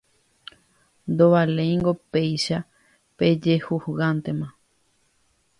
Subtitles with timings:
[1.11, 2.65] ndovaléingo péicha la
[3.17, 4.47] pechejuzgántema.